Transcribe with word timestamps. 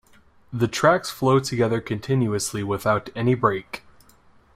The 0.51 0.67
tracks 0.67 1.11
flow 1.11 1.39
together 1.39 1.79
continuously 1.79 2.63
without 2.63 3.11
any 3.15 3.35
break. 3.35 3.83